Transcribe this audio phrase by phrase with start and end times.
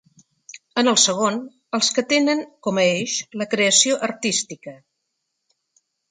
[0.81, 1.35] En el segon,
[1.77, 4.73] els que tenen com a eix la creació artística.